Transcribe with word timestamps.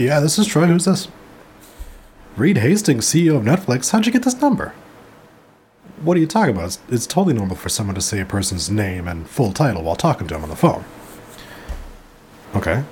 Yeah, 0.00 0.20
this 0.20 0.38
is 0.38 0.46
Troy. 0.46 0.66
Who's 0.66 0.86
this? 0.86 1.08
Reed 2.36 2.56
Hastings, 2.58 3.04
CEO 3.04 3.36
of 3.36 3.42
Netflix. 3.42 3.90
How'd 3.90 4.06
you 4.06 4.12
get 4.12 4.22
this 4.22 4.40
number? 4.40 4.72
What 6.02 6.16
are 6.16 6.20
you 6.20 6.26
talking 6.26 6.54
about? 6.54 6.66
It's, 6.66 6.78
it's 6.88 7.06
totally 7.06 7.34
normal 7.34 7.56
for 7.56 7.68
someone 7.68 7.94
to 7.96 8.00
say 8.00 8.20
a 8.20 8.24
person's 8.24 8.70
name 8.70 9.06
and 9.06 9.28
full 9.28 9.52
title 9.52 9.82
while 9.82 9.96
talking 9.96 10.26
to 10.28 10.34
them 10.34 10.42
on 10.42 10.48
the 10.48 10.56
phone. 10.56 10.84
Okay. 12.54 12.82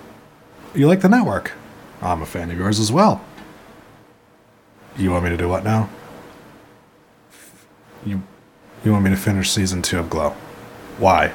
You 0.74 0.86
like 0.86 1.00
the 1.00 1.09
network? 1.09 1.52
I'm 2.02 2.20
a 2.20 2.27
fan 2.27 2.50
of 2.50 2.59
yours 2.59 2.79
as 2.79 2.92
well. 2.92 3.25
You 4.98 5.11
want 5.11 5.25
me 5.25 5.30
to 5.30 5.36
do 5.36 5.48
what 5.48 5.64
now? 5.64 5.88
You 8.04 8.22
you 8.84 8.93
want 8.93 9.04
me 9.04 9.11
to 9.11 9.16
finish 9.16 9.50
season 9.50 9.82
2 9.82 9.98
of 9.98 10.11
Glow. 10.11 10.30
Why? 10.98 11.33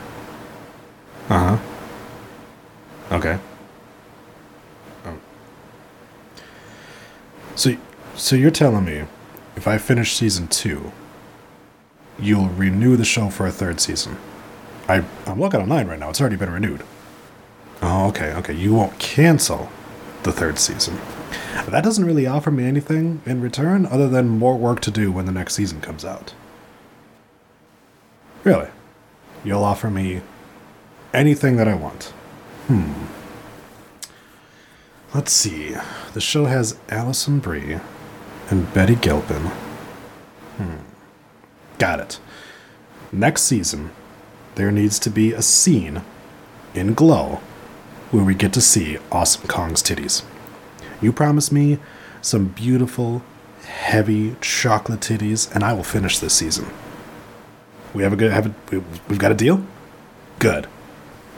Uh-huh. 1.29 1.57
Okay. 3.11 3.37
Um. 5.05 5.19
So 8.15 8.35
you're 8.35 8.51
telling 8.51 8.85
me 8.85 9.05
if 9.55 9.67
I 9.67 9.77
finish 9.77 10.15
season 10.15 10.47
2, 10.47 10.91
you'll 12.19 12.49
renew 12.49 12.95
the 12.95 13.05
show 13.05 13.29
for 13.29 13.47
a 13.47 13.51
third 13.51 13.79
season. 13.79 14.17
I 14.87 15.03
I'm 15.25 15.39
looking 15.39 15.61
online 15.61 15.87
right 15.87 15.99
now. 15.99 16.09
It's 16.09 16.21
already 16.21 16.35
been 16.35 16.51
renewed. 16.51 16.83
Oh, 17.81 18.07
okay. 18.09 18.33
Okay. 18.33 18.53
You 18.53 18.73
won't 18.73 18.97
cancel 18.99 19.69
the 20.23 20.31
third 20.31 20.59
season. 20.59 20.99
That 21.67 21.83
doesn't 21.83 22.05
really 22.05 22.27
offer 22.27 22.51
me 22.51 22.65
anything 22.65 23.21
in 23.25 23.41
return 23.41 23.85
other 23.85 24.07
than 24.07 24.27
more 24.27 24.57
work 24.57 24.79
to 24.81 24.91
do 24.91 25.11
when 25.11 25.25
the 25.25 25.31
next 25.31 25.55
season 25.55 25.81
comes 25.81 26.05
out. 26.05 26.33
Really? 28.43 28.69
You'll 29.43 29.63
offer 29.63 29.89
me 29.89 30.21
anything 31.13 31.55
that 31.57 31.67
I 31.67 31.75
want. 31.75 32.13
Hmm. 32.67 32.93
Let's 35.13 35.31
see. 35.31 35.75
The 36.13 36.21
show 36.21 36.45
has 36.45 36.77
Alison 36.89 37.39
Brie 37.39 37.79
and 38.49 38.71
Betty 38.73 38.95
Gilpin. 38.95 39.43
Hmm. 40.57 40.75
Got 41.77 41.99
it. 41.99 42.19
Next 43.11 43.43
season, 43.43 43.91
there 44.55 44.71
needs 44.71 44.99
to 44.99 45.09
be 45.09 45.33
a 45.33 45.41
scene 45.41 46.01
in 46.73 46.93
Glow 46.93 47.41
where 48.11 48.23
we 48.23 48.35
get 48.35 48.53
to 48.53 48.61
see 48.61 48.97
Awesome 49.11 49.47
Kong's 49.47 49.81
titties. 49.81 50.23
You 51.01 51.11
promise 51.11 51.51
me 51.51 51.79
some 52.21 52.45
beautiful, 52.45 53.23
heavy 53.65 54.35
chocolate 54.39 55.01
titties, 55.01 55.53
and 55.53 55.63
I 55.63 55.73
will 55.73 55.83
finish 55.83 56.19
this 56.19 56.33
season. 56.33 56.67
We 57.93 58.03
have 58.03 58.13
a 58.13 58.15
good 58.15 58.31
have 58.31 58.47
a, 58.47 58.83
we've 59.07 59.19
got 59.19 59.31
a 59.31 59.35
deal. 59.35 59.65
Good, 60.39 60.67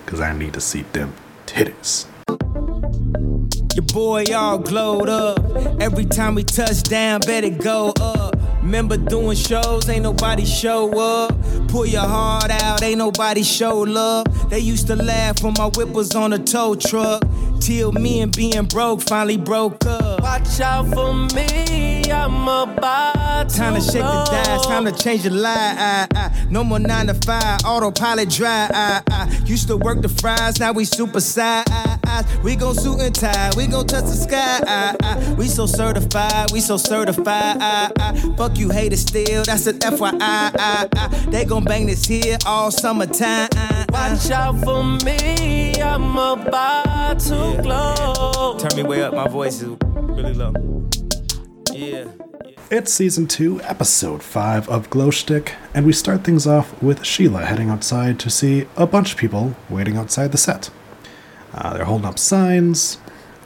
because 0.05 0.19
I 0.19 0.33
need 0.33 0.53
to 0.53 0.61
see 0.61 0.83
them 0.93 1.13
titties. 1.45 2.07
Your 3.75 3.83
boy 3.83 4.23
all 4.33 4.57
glowed 4.57 5.09
up. 5.09 5.37
Every 5.81 6.05
time 6.05 6.35
we 6.35 6.45
touch 6.45 6.83
down, 6.83 7.19
better 7.19 7.49
go 7.49 7.91
up. 7.99 8.37
Remember 8.61 8.95
doing 8.95 9.35
shows, 9.35 9.89
ain't 9.89 10.03
nobody 10.03 10.45
show 10.45 10.97
up. 10.97 11.35
Pull 11.67 11.85
your 11.85 12.07
heart 12.07 12.51
out, 12.51 12.81
ain't 12.81 12.99
nobody 12.99 13.43
show 13.43 13.79
love. 13.79 14.49
They 14.49 14.59
used 14.59 14.87
to 14.87 14.95
laugh 14.95 15.43
when 15.43 15.55
my 15.57 15.65
whip 15.75 15.89
was 15.89 16.15
on 16.15 16.31
a 16.31 16.39
tow 16.39 16.75
truck. 16.75 17.23
Till 17.59 17.91
me 17.91 18.21
and 18.21 18.33
being 18.33 18.63
broke 18.63 19.01
finally 19.01 19.35
broke 19.35 19.85
up. 19.85 20.04
Watch 20.25 20.59
out 20.59 20.87
for 20.87 21.13
me, 21.35 22.01
I'm 22.11 22.47
about 22.47 23.47
to 23.47 23.55
Time 23.55 23.75
to 23.75 23.79
shake 23.81 24.01
the 24.01 24.27
dice, 24.31 24.65
time 24.65 24.85
to 24.85 24.91
change 24.91 25.21
the 25.21 25.29
life. 25.29 26.09
No 26.49 26.63
more 26.63 26.79
nine 26.79 27.05
to 27.07 27.13
five, 27.13 27.59
autopilot 27.63 28.31
drive. 28.31 29.03
Used 29.45 29.67
to 29.67 29.77
work 29.77 30.01
the 30.01 30.09
fries, 30.09 30.59
now 30.59 30.71
we 30.71 30.83
super 30.83 31.19
size. 31.19 31.63
We 32.43 32.55
gon' 32.55 32.73
suit 32.73 33.01
and 33.01 33.13
tie, 33.13 33.51
we 33.55 33.67
gon' 33.67 33.85
touch 33.85 34.05
the 34.05 34.15
sky. 34.15 35.35
We 35.37 35.47
so 35.47 35.67
certified, 35.67 36.51
we 36.51 36.59
so 36.59 36.77
certified. 36.77 37.61
Fuck 38.35 38.57
you 38.57 38.71
haters 38.71 39.01
still, 39.01 39.43
that's 39.43 39.67
an 39.67 39.77
FYI. 39.77 41.29
They 41.29 41.45
gon' 41.45 41.65
bang 41.65 41.85
this 41.85 42.03
here 42.03 42.39
all 42.47 42.71
summertime. 42.71 43.49
Watch 43.89 44.31
out 44.31 44.59
for 44.63 44.83
me, 45.05 45.75
I'm 45.79 46.17
about 46.17 47.19
to 47.19 47.59
glow. 47.61 48.57
Turn 48.57 48.75
me 48.75 48.81
way 48.81 49.03
up, 49.03 49.13
my 49.13 49.27
voice 49.27 49.61
is 49.61 49.77
really 50.15 50.33
low. 50.33 50.53
Yeah. 51.73 52.07
It's 52.71 52.93
season 52.93 53.27
2, 53.27 53.61
episode 53.63 54.23
5 54.23 54.69
of 54.69 54.89
Glow 54.89 55.09
Schtick, 55.09 55.51
and 55.73 55.85
we 55.85 55.91
start 55.91 56.23
things 56.23 56.47
off 56.47 56.81
with 56.81 57.05
Sheila 57.05 57.45
heading 57.45 57.69
outside 57.69 58.17
to 58.21 58.29
see 58.29 58.65
a 58.77 58.87
bunch 58.87 59.11
of 59.11 59.17
people 59.19 59.55
waiting 59.69 59.97
outside 59.97 60.31
the 60.31 60.37
set. 60.37 60.69
Uh, 61.53 61.73
they're 61.73 61.85
holding 61.85 62.07
up 62.07 62.17
signs, 62.17 62.97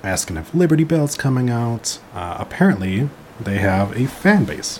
asking 0.03 0.37
if 0.37 0.53
Liberty 0.53 0.83
Bell's 0.83 1.17
coming 1.17 1.49
out. 1.49 1.99
Uh, 2.13 2.37
apparently, 2.39 3.09
they 3.39 3.57
have 3.57 3.97
a 3.97 4.05
fan 4.05 4.45
base. 4.45 4.79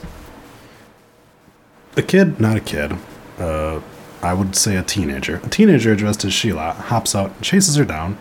A 1.97 2.03
kid, 2.03 2.39
not 2.39 2.55
a 2.55 2.61
kid, 2.61 2.93
uh, 3.39 3.81
I 4.21 4.33
would 4.33 4.55
say 4.55 4.75
a 4.75 4.83
teenager. 4.83 5.41
A 5.43 5.49
teenager 5.49 5.95
dressed 5.95 6.23
as 6.23 6.33
Sheila 6.33 6.73
hops 6.73 7.15
out 7.15 7.31
and 7.31 7.41
chases 7.41 7.75
her 7.77 7.85
down, 7.85 8.17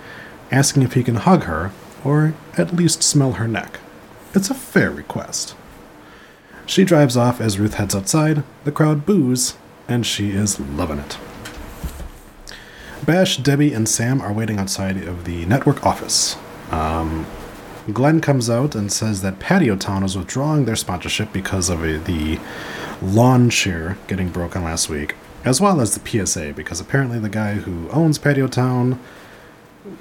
asking 0.50 0.83
if 0.83 0.95
he 0.95 1.05
can 1.05 1.17
hug 1.17 1.45
her 1.45 1.71
or 2.05 2.35
at 2.57 2.75
least 2.75 3.03
smell 3.03 3.33
her 3.33 3.49
neck. 3.49 3.81
It's 4.35 4.51
a 4.51 4.55
fair 4.55 4.91
request. 4.91 5.55
She 6.67 6.85
drives 6.85 7.17
off 7.17 7.41
as 7.41 7.59
Ruth 7.59 7.75
heads 7.75 7.95
outside, 7.95 8.43
the 8.65 8.73
crowd 8.73 9.07
boos, 9.07 9.57
and 9.89 10.05
she 10.05 10.31
is 10.31 10.61
loving 10.61 10.99
it. 10.99 11.17
Bash, 13.07 13.39
Debbie, 13.39 13.73
and 13.73 13.89
Sam 13.89 14.21
are 14.21 14.33
waiting 14.33 14.59
outside 14.59 14.99
of 14.99 15.25
the 15.25 15.47
network 15.47 15.87
office. 15.87 16.37
Um, 16.71 17.27
Glenn 17.91 18.21
comes 18.21 18.51
out 18.51 18.75
and 18.75 18.93
says 18.93 19.23
that 19.23 19.39
Patio 19.39 19.77
Town 19.77 20.05
is 20.05 20.17
withdrawing 20.17 20.67
their 20.67 20.77
sponsorship 20.77 21.33
because 21.33 21.71
of 21.71 21.83
a, 21.83 21.97
the 21.99 22.39
lawn 23.01 23.49
chair 23.49 23.97
getting 24.09 24.29
broken 24.29 24.63
last 24.63 24.91
week, 24.91 25.15
as 25.45 25.61
well 25.61 25.81
as 25.81 25.97
the 25.97 26.27
PSA, 26.27 26.53
because 26.55 26.81
apparently 26.81 27.19
the 27.19 27.31
guy 27.31 27.55
who 27.55 27.89
owns 27.89 28.19
Patio 28.19 28.47
Town 28.47 29.01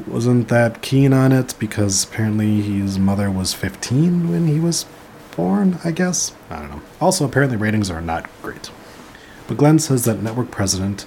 wasn't 0.06 0.48
that 0.50 0.82
keen 0.82 1.14
on 1.14 1.32
it 1.32 1.56
because 1.60 2.04
apparently 2.04 2.62
his 2.62 2.98
mother 3.00 3.30
was 3.30 3.54
15 3.54 4.30
when 4.30 4.48
he 4.48 4.60
was 4.60 4.86
born, 5.36 5.80
I 5.84 5.92
guess. 5.92 6.34
I 6.50 6.60
don't 6.60 6.70
know. 6.70 6.82
Also, 7.00 7.26
apparently 7.26 7.58
ratings 7.58 7.90
are 7.90 8.02
not 8.02 8.30
great. 8.42 8.72
But 9.48 9.58
Glenn 9.58 9.80
says 9.80 10.06
that 10.06 10.22
network 10.22 10.52
president 10.52 11.06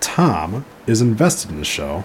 Tom 0.00 0.64
is 0.86 1.00
invested 1.00 1.50
in 1.50 1.58
the 1.58 1.64
show, 1.64 2.04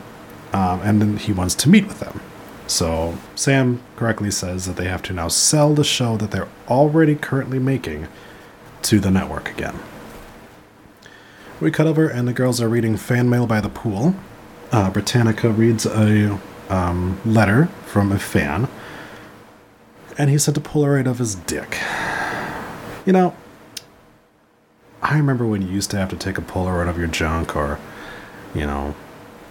um, 0.53 0.81
and 0.81 1.01
then 1.01 1.17
he 1.17 1.31
wants 1.31 1.55
to 1.55 1.69
meet 1.69 1.87
with 1.87 1.99
them. 1.99 2.21
So 2.67 3.17
Sam 3.35 3.81
correctly 3.95 4.31
says 4.31 4.65
that 4.65 4.75
they 4.75 4.87
have 4.87 5.01
to 5.03 5.13
now 5.13 5.27
sell 5.27 5.73
the 5.73 5.83
show 5.83 6.17
that 6.17 6.31
they're 6.31 6.49
already 6.67 7.15
currently 7.15 7.59
making 7.59 8.07
to 8.83 8.99
the 8.99 9.11
network 9.11 9.49
again. 9.49 9.79
We 11.59 11.71
cut 11.71 11.87
over, 11.87 12.07
and 12.07 12.27
the 12.27 12.33
girls 12.33 12.59
are 12.61 12.67
reading 12.67 12.97
fan 12.97 13.29
mail 13.29 13.47
by 13.47 13.61
the 13.61 13.69
pool. 13.69 14.15
Uh, 14.71 14.89
Britannica 14.89 15.49
reads 15.49 15.85
a 15.85 16.39
um, 16.69 17.19
letter 17.25 17.67
from 17.85 18.11
a 18.11 18.19
fan, 18.19 18.67
and 20.17 20.29
he 20.29 20.37
sent 20.37 20.57
a 20.57 20.61
Polaroid 20.61 21.07
of 21.07 21.19
his 21.19 21.35
dick. 21.35 21.77
You 23.05 23.13
know, 23.13 23.35
I 25.01 25.17
remember 25.17 25.45
when 25.45 25.61
you 25.61 25.67
used 25.67 25.91
to 25.91 25.97
have 25.97 26.09
to 26.09 26.15
take 26.15 26.37
a 26.37 26.41
Polaroid 26.41 26.89
of 26.89 26.97
your 26.97 27.07
junk, 27.07 27.55
or, 27.55 27.79
you 28.53 28.65
know, 28.65 28.95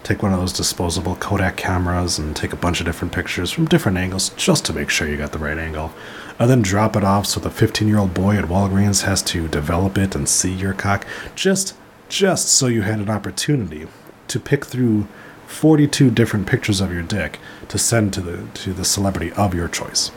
take 0.03 0.21
one 0.21 0.33
of 0.33 0.39
those 0.39 0.53
disposable 0.53 1.15
Kodak 1.15 1.55
cameras 1.55 2.19
and 2.19 2.35
take 2.35 2.53
a 2.53 2.57
bunch 2.57 2.79
of 2.79 2.85
different 2.85 3.13
pictures 3.13 3.49
from 3.49 3.65
different 3.65 3.97
angles 3.97 4.29
just 4.31 4.65
to 4.65 4.73
make 4.73 4.89
sure 4.89 5.07
you 5.07 5.17
got 5.17 5.31
the 5.31 5.39
right 5.39 5.57
angle, 5.57 5.93
and 6.37 6.49
then 6.49 6.61
drop 6.61 6.95
it 6.95 7.03
off 7.03 7.25
so 7.25 7.39
the 7.39 7.49
15 7.49 7.87
year 7.87 7.97
old 7.97 8.13
boy 8.13 8.37
at 8.37 8.45
Walgreens 8.45 9.03
has 9.03 9.21
to 9.23 9.47
develop 9.47 9.97
it 9.97 10.13
and 10.13 10.27
see 10.27 10.53
your 10.53 10.73
cock, 10.73 11.07
just 11.35 11.75
just 12.07 12.49
so 12.49 12.67
you 12.67 12.83
had 12.83 12.99
an 12.99 13.09
opportunity 13.09 13.87
to 14.27 14.39
pick 14.39 14.65
through 14.65 15.07
42 15.47 16.09
different 16.11 16.47
pictures 16.47 16.81
of 16.81 16.91
your 16.91 17.03
dick 17.03 17.39
to 17.67 17.77
send 17.77 18.13
to 18.13 18.21
the 18.21 18.47
to 18.55 18.73
the 18.73 18.85
celebrity 18.85 19.31
of 19.33 19.53
your 19.53 19.67
choice. 19.67 20.11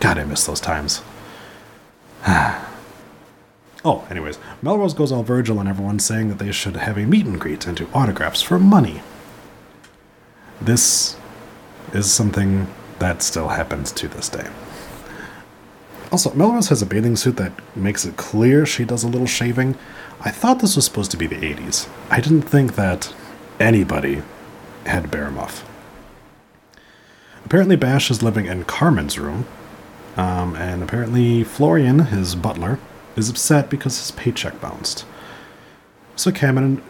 God, 0.00 0.18
I 0.18 0.24
miss 0.24 0.46
those 0.46 0.60
times. 0.60 1.02
oh, 3.84 4.06
anyways, 4.10 4.38
Melrose 4.62 4.94
goes 4.94 5.10
all 5.10 5.22
Virgil 5.22 5.60
and 5.60 5.68
everyone 5.68 5.98
saying 5.98 6.28
that 6.28 6.38
they 6.38 6.52
should 6.52 6.76
have 6.76 6.96
a 6.96 7.06
meet 7.06 7.26
and 7.26 7.40
greet 7.40 7.66
and 7.66 7.76
do 7.76 7.88
autographs 7.92 8.42
for 8.42 8.58
money. 8.58 9.02
This 10.60 11.16
is 11.92 12.10
something 12.10 12.68
that 12.98 13.22
still 13.22 13.48
happens 13.48 13.92
to 13.92 14.08
this 14.08 14.28
day. 14.28 14.48
Also, 16.10 16.32
Melrose 16.32 16.68
has 16.68 16.80
a 16.80 16.86
bathing 16.86 17.16
suit 17.16 17.36
that 17.36 17.52
makes 17.76 18.04
it 18.06 18.16
clear 18.16 18.64
she 18.64 18.84
does 18.84 19.04
a 19.04 19.08
little 19.08 19.26
shaving. 19.26 19.76
I 20.20 20.30
thought 20.30 20.60
this 20.60 20.76
was 20.76 20.86
supposed 20.86 21.10
to 21.10 21.16
be 21.16 21.26
the 21.26 21.36
80s. 21.36 21.88
I 22.10 22.20
didn't 22.20 22.42
think 22.42 22.76
that 22.76 23.14
anybody 23.60 24.22
had 24.86 25.10
bare 25.10 25.30
muff. 25.30 25.68
Apparently, 27.44 27.76
Bash 27.76 28.10
is 28.10 28.22
living 28.22 28.46
in 28.46 28.64
Carmen's 28.64 29.18
room, 29.18 29.46
um, 30.16 30.56
and 30.56 30.82
apparently, 30.82 31.44
Florian, 31.44 32.00
his 32.06 32.34
butler, 32.34 32.78
is 33.16 33.28
upset 33.28 33.68
because 33.68 33.98
his 33.98 34.10
paycheck 34.10 34.60
bounced. 34.60 35.04
So 36.16 36.32
Carmen 36.32 36.82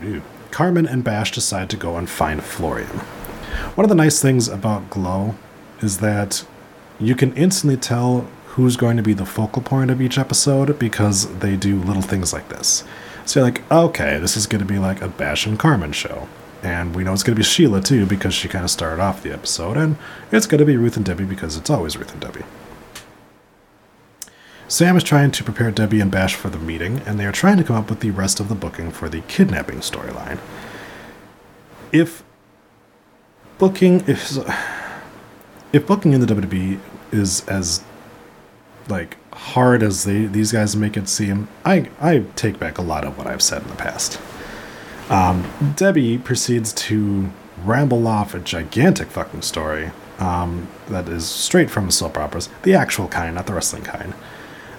and, 0.00 0.22
Carmen 0.50 0.86
and 0.86 1.04
Bash 1.04 1.32
decide 1.32 1.68
to 1.70 1.76
go 1.76 1.96
and 1.96 2.08
find 2.08 2.42
Florian. 2.42 2.98
One 3.74 3.84
of 3.84 3.88
the 3.88 3.94
nice 3.94 4.20
things 4.20 4.48
about 4.48 4.88
Glow 4.88 5.34
is 5.80 5.98
that 5.98 6.44
you 6.98 7.14
can 7.14 7.34
instantly 7.34 7.76
tell 7.76 8.28
who's 8.52 8.76
going 8.76 8.98
to 8.98 9.02
be 9.02 9.14
the 9.14 9.24
focal 9.24 9.62
point 9.62 9.90
of 9.90 10.00
each 10.00 10.18
episode 10.18 10.78
because 10.78 11.38
they 11.38 11.56
do 11.56 11.80
little 11.80 12.02
things 12.02 12.34
like 12.34 12.50
this. 12.50 12.84
So 13.24 13.40
you're 13.40 13.48
like, 13.48 13.70
okay, 13.72 14.18
this 14.18 14.36
is 14.36 14.46
going 14.46 14.60
to 14.60 14.70
be 14.70 14.78
like 14.78 15.00
a 15.00 15.08
Bash 15.08 15.46
and 15.46 15.58
Carmen 15.58 15.92
show. 15.92 16.28
And 16.62 16.94
we 16.94 17.02
know 17.02 17.14
it's 17.14 17.22
going 17.22 17.34
to 17.34 17.40
be 17.40 17.44
Sheila 17.44 17.80
too 17.80 18.04
because 18.04 18.34
she 18.34 18.48
kind 18.48 18.62
of 18.62 18.70
started 18.70 19.00
off 19.00 19.22
the 19.22 19.32
episode. 19.32 19.78
And 19.78 19.96
it's 20.30 20.46
going 20.46 20.58
to 20.58 20.66
be 20.66 20.76
Ruth 20.76 20.96
and 20.98 21.04
Debbie 21.04 21.24
because 21.24 21.56
it's 21.56 21.70
always 21.70 21.96
Ruth 21.96 22.12
and 22.12 22.20
Debbie. 22.20 22.44
Sam 24.68 24.96
is 24.98 25.02
trying 25.02 25.30
to 25.30 25.44
prepare 25.44 25.70
Debbie 25.70 26.00
and 26.00 26.10
Bash 26.10 26.34
for 26.34 26.48
the 26.48 26.58
meeting, 26.58 27.02
and 27.04 27.20
they 27.20 27.26
are 27.26 27.32
trying 27.32 27.58
to 27.58 27.64
come 27.64 27.76
up 27.76 27.90
with 27.90 28.00
the 28.00 28.10
rest 28.10 28.40
of 28.40 28.48
the 28.48 28.54
booking 28.54 28.90
for 28.90 29.08
the 29.08 29.20
kidnapping 29.22 29.80
storyline. 29.80 30.38
If 31.90 32.22
booking 33.58 34.00
is 34.02 34.38
if 35.72 35.86
booking 35.86 36.12
in 36.12 36.20
the 36.20 36.26
WWE 36.26 36.80
is 37.12 37.46
as 37.48 37.84
like 38.88 39.16
hard 39.32 39.82
as 39.82 40.04
they 40.04 40.26
these 40.26 40.52
guys 40.52 40.76
make 40.76 40.96
it 40.96 41.08
seem, 41.08 41.48
I 41.64 41.88
I 42.00 42.24
take 42.36 42.58
back 42.58 42.78
a 42.78 42.82
lot 42.82 43.04
of 43.04 43.18
what 43.18 43.26
I've 43.26 43.42
said 43.42 43.62
in 43.62 43.68
the 43.68 43.76
past. 43.76 44.20
Um, 45.10 45.50
Debbie 45.76 46.18
proceeds 46.18 46.72
to 46.72 47.30
ramble 47.64 48.06
off 48.08 48.34
a 48.34 48.38
gigantic 48.38 49.08
fucking 49.08 49.42
story 49.42 49.90
um, 50.18 50.68
that 50.88 51.08
is 51.08 51.26
straight 51.26 51.70
from 51.70 51.90
soap 51.90 52.16
operas, 52.16 52.48
the 52.62 52.74
actual 52.74 53.08
kind, 53.08 53.34
not 53.34 53.46
the 53.46 53.54
wrestling 53.54 53.82
kind. 53.82 54.14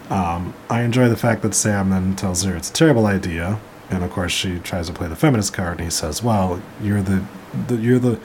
Um, 0.09 0.53
I 0.69 0.81
enjoy 0.81 1.09
the 1.09 1.17
fact 1.17 1.41
that 1.43 1.53
Sam 1.53 1.89
then 1.89 2.15
tells 2.15 2.43
her 2.43 2.55
it's 2.55 2.69
a 2.69 2.73
terrible 2.73 3.05
idea, 3.05 3.59
and 3.89 4.03
of 4.03 4.11
course 4.11 4.31
she 4.31 4.59
tries 4.59 4.87
to 4.87 4.93
play 4.93 5.07
the 5.07 5.15
feminist 5.15 5.53
card, 5.53 5.79
and 5.79 5.85
he 5.85 5.89
says, 5.89 6.23
"Well, 6.23 6.61
you're 6.81 7.01
the, 7.01 7.23
the 7.67 7.75
you're 7.75 7.99
the 7.99 8.19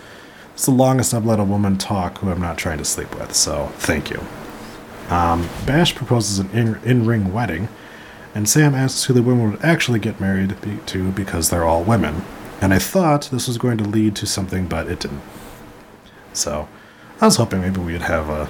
it's 0.54 0.66
the 0.66 0.72
longest 0.72 1.14
I've 1.14 1.26
let 1.26 1.38
a 1.38 1.44
woman 1.44 1.78
talk 1.78 2.19
who 2.19 2.30
I'm 2.30 2.40
not 2.40 2.58
trying 2.58 2.78
to 2.78 2.84
sleep 2.84 3.14
with, 3.14 3.34
so 3.34 3.66
thank 3.76 4.10
you." 4.10 4.20
Um, 5.08 5.49
Bash 5.66 5.94
proposes 5.94 6.38
an 6.38 6.50
in, 6.50 6.75
in-ring 6.84 7.32
wedding, 7.32 7.69
and 8.34 8.49
Sam 8.49 8.75
asks 8.75 9.05
who 9.05 9.14
the 9.14 9.22
women 9.22 9.52
would 9.52 9.64
actually 9.64 9.99
get 9.99 10.20
married 10.20 10.56
to 10.87 11.10
because 11.12 11.50
they're 11.50 11.64
all 11.64 11.82
women. 11.82 12.22
And 12.60 12.75
I 12.75 12.78
thought 12.78 13.31
this 13.31 13.46
was 13.49 13.56
going 13.56 13.78
to 13.78 13.84
lead 13.84 14.16
to 14.16 14.26
something, 14.26 14.66
but 14.66 14.88
it 14.88 15.00
didn't. 15.00 15.22
So 16.32 16.69
I 17.20 17.25
was 17.25 17.37
hoping 17.37 17.60
maybe 17.60 17.81
we'd 17.81 18.02
have 18.02 18.28
a 18.28 18.49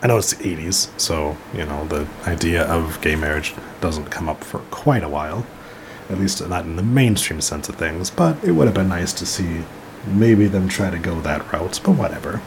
I 0.00 0.06
know 0.06 0.16
it's 0.16 0.32
the 0.32 0.44
80s, 0.44 0.88
so, 0.98 1.36
you 1.52 1.66
know, 1.66 1.84
the 1.86 2.06
idea 2.24 2.62
of 2.66 3.00
gay 3.00 3.16
marriage 3.16 3.52
doesn't 3.80 4.10
come 4.10 4.28
up 4.28 4.44
for 4.44 4.60
quite 4.70 5.02
a 5.02 5.08
while. 5.08 5.44
At 6.08 6.18
least 6.18 6.46
not 6.48 6.64
in 6.64 6.76
the 6.76 6.84
mainstream 6.84 7.40
sense 7.40 7.68
of 7.68 7.74
things, 7.74 8.08
but 8.08 8.42
it 8.44 8.52
would 8.52 8.68
have 8.68 8.74
been 8.74 8.88
nice 8.88 9.12
to 9.14 9.26
see 9.26 9.64
maybe 10.06 10.46
them 10.46 10.68
try 10.68 10.90
to 10.90 10.98
go 10.98 11.20
that 11.22 11.52
route, 11.52 11.80
but 11.84 11.92
whatever. 11.92 12.40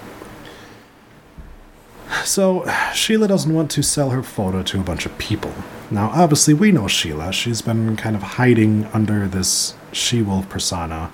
So, 2.24 2.66
Sheila 2.94 3.28
doesn't 3.28 3.54
want 3.54 3.72
to 3.72 3.82
sell 3.82 4.12
her 4.12 4.22
photo 4.24 4.64
to 4.64 4.80
a 4.80 4.84
bunch 4.84 5.06
of 5.06 5.18
people. 5.18 5.54
Now, 5.90 6.10
obviously, 6.14 6.54
we 6.54 6.72
know 6.72 6.88
Sheila. 6.88 7.34
She's 7.34 7.62
been 7.62 7.96
kind 7.96 8.16
of 8.16 8.22
hiding 8.22 8.86
under 8.94 9.28
this 9.28 9.76
she 9.92 10.22
wolf 10.22 10.48
persona, 10.50 11.12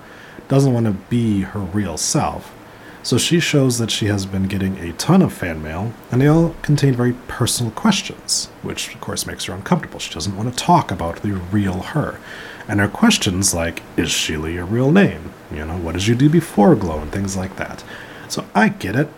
doesn't 0.48 0.72
want 0.72 0.86
to 0.86 0.92
be 0.92 1.40
her 1.40 1.60
real 1.60 1.96
self. 1.96 2.54
So 3.02 3.16
she 3.16 3.40
shows 3.40 3.78
that 3.78 3.90
she 3.90 4.06
has 4.06 4.26
been 4.26 4.48
getting 4.48 4.76
a 4.78 4.92
ton 4.94 5.22
of 5.22 5.32
fan 5.32 5.62
mail, 5.62 5.92
and 6.10 6.20
they 6.20 6.26
all 6.26 6.54
contain 6.62 6.94
very 6.94 7.14
personal 7.26 7.72
questions, 7.72 8.46
which 8.62 8.94
of 8.94 9.00
course 9.00 9.24
makes 9.24 9.44
her 9.44 9.54
uncomfortable. 9.54 9.98
She 9.98 10.12
doesn't 10.12 10.36
want 10.36 10.50
to 10.50 10.64
talk 10.64 10.90
about 10.90 11.22
the 11.22 11.32
real 11.32 11.80
her. 11.80 12.20
And 12.66 12.80
her 12.80 12.88
questions 12.88 13.54
like, 13.54 13.82
is 13.96 14.10
Sheila 14.10 14.50
your 14.50 14.66
real 14.66 14.92
name? 14.92 15.32
You 15.50 15.64
know, 15.64 15.78
what 15.78 15.92
did 15.92 16.06
you 16.06 16.14
do 16.14 16.28
before 16.28 16.74
Glow? 16.74 16.98
And 16.98 17.10
things 17.10 17.36
like 17.36 17.56
that. 17.56 17.82
So 18.28 18.44
I 18.54 18.68
get 18.68 18.94
it. 18.94 19.08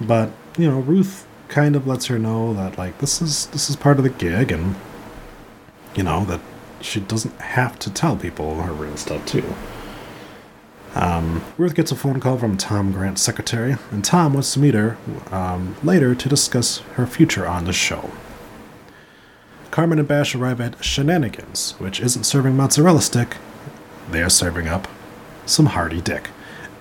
But, 0.00 0.30
you 0.56 0.70
know, 0.70 0.80
Ruth 0.80 1.26
kind 1.48 1.76
of 1.76 1.86
lets 1.86 2.06
her 2.06 2.18
know 2.18 2.54
that 2.54 2.78
like 2.78 2.98
this 2.98 3.20
is 3.20 3.46
this 3.46 3.68
is 3.68 3.76
part 3.76 3.98
of 3.98 4.04
the 4.04 4.10
gig 4.10 4.50
and 4.50 4.74
you 5.94 6.02
know, 6.02 6.24
that 6.24 6.40
she 6.80 7.00
doesn't 7.00 7.38
have 7.40 7.78
to 7.80 7.90
tell 7.92 8.16
people 8.16 8.62
her 8.62 8.72
real 8.72 8.96
stuff 8.96 9.24
too. 9.26 9.54
Um, 10.94 11.42
Ruth 11.56 11.74
gets 11.74 11.90
a 11.90 11.96
phone 11.96 12.20
call 12.20 12.36
from 12.38 12.56
Tom 12.56 12.92
Grant's 12.92 13.22
secretary, 13.22 13.76
and 13.90 14.04
Tom 14.04 14.34
wants 14.34 14.52
to 14.54 14.60
meet 14.60 14.74
her 14.74 14.98
um, 15.30 15.74
later 15.82 16.14
to 16.14 16.28
discuss 16.28 16.78
her 16.94 17.06
future 17.06 17.46
on 17.46 17.64
the 17.64 17.72
show. 17.72 18.10
Carmen 19.70 19.98
and 19.98 20.06
Bash 20.06 20.34
arrive 20.34 20.60
at 20.60 20.84
Shenanigans, 20.84 21.72
which 21.78 21.98
isn't 21.98 22.24
serving 22.24 22.56
mozzarella 22.56 23.00
stick. 23.00 23.38
They 24.10 24.22
are 24.22 24.28
serving 24.28 24.68
up 24.68 24.86
some 25.46 25.66
hearty 25.66 26.02
dick. 26.02 26.28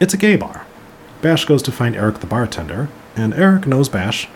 It's 0.02 0.14
a 0.14 0.18
gay 0.18 0.36
bar. 0.36 0.66
Bash 1.22 1.46
goes 1.46 1.62
to 1.64 1.72
find 1.72 1.96
Eric 1.96 2.20
the 2.20 2.28
bartender, 2.28 2.90
and 3.16 3.34
Eric 3.34 3.68
knows 3.68 3.90
Bash. 3.90 4.28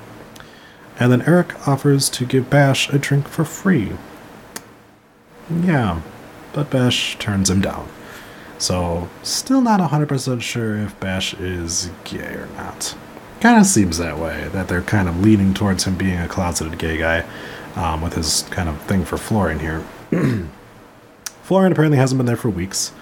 And 1.00 1.12
then 1.12 1.22
Eric 1.24 1.68
offers 1.68 2.10
to 2.12 2.26
give 2.26 2.50
Bash 2.50 2.90
a 2.90 2.98
drink 2.98 3.28
for 3.28 3.44
free. 3.44 3.94
Yeah, 5.50 6.02
but 6.54 6.70
Bash 6.70 7.18
turns 7.20 7.50
him 7.50 7.62
down. 7.62 7.88
So, 8.58 9.10
still 9.22 9.62
not 9.62 9.80
100% 9.82 10.42
sure 10.42 10.78
if 10.78 10.98
Bash 11.00 11.34
is 11.34 11.92
gay 12.06 12.36
or 12.36 12.48
not. 12.56 12.96
Kind 13.42 13.60
of 13.60 13.66
seems 13.66 13.98
that 13.98 14.18
way, 14.18 14.48
that 14.54 14.70
they're 14.70 14.82
kind 14.82 15.10
of 15.10 15.20
leaning 15.20 15.54
towards 15.54 15.84
him 15.84 15.96
being 15.96 16.18
a 16.18 16.28
closeted 16.28 16.80
gay 16.80 16.98
guy 16.98 17.26
um, 17.76 18.02
with 18.02 18.14
his 18.14 18.44
kind 18.52 18.70
of 18.70 18.82
thing 18.84 19.04
for 19.04 19.18
Florian 19.18 19.60
here. 19.60 19.84
Florian 21.44 21.74
apparently 21.74 21.98
hasn't 21.98 22.18
been 22.18 22.26
there 22.26 22.38
for 22.38 22.50
weeks. 22.50 22.94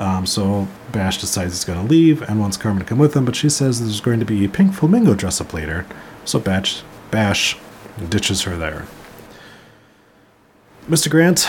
Um, 0.00 0.24
so 0.24 0.66
Bash 0.92 1.20
decides 1.20 1.52
he's 1.52 1.64
going 1.64 1.78
to 1.78 1.88
leave 1.88 2.22
and 2.22 2.40
wants 2.40 2.56
Carmen 2.56 2.82
to 2.82 2.88
come 2.88 2.98
with 2.98 3.14
him, 3.14 3.26
but 3.26 3.36
she 3.36 3.50
says 3.50 3.80
there's 3.80 4.00
going 4.00 4.18
to 4.18 4.24
be 4.24 4.44
a 4.46 4.48
pink 4.48 4.72
flamingo 4.72 5.14
dress 5.14 5.42
up 5.42 5.52
later. 5.52 5.86
So 6.24 6.40
Bash, 6.40 6.82
Bash 7.10 7.58
ditches 8.08 8.42
her 8.42 8.56
there. 8.56 8.86
Mr. 10.88 11.10
Grant 11.10 11.46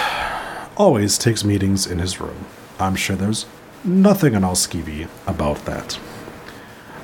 always 0.75 1.17
takes 1.17 1.45
meetings 1.45 1.87
in 1.87 1.99
his 1.99 2.19
room. 2.19 2.45
I'm 2.77 2.95
sure 2.95 3.15
there's 3.15 3.45
nothing 3.85 4.35
on 4.35 4.43
all 4.43 4.55
skeevy 4.55 5.07
about 5.25 5.63
that. 5.65 5.97